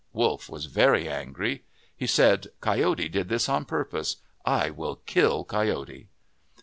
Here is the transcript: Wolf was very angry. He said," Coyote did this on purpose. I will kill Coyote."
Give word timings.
Wolf 0.13 0.49
was 0.49 0.65
very 0.65 1.07
angry. 1.07 1.63
He 1.95 2.07
said," 2.07 2.47
Coyote 2.59 3.07
did 3.07 3.29
this 3.29 3.47
on 3.47 3.65
purpose. 3.65 4.15
I 4.43 4.71
will 4.71 4.95
kill 5.05 5.45
Coyote." 5.45 6.07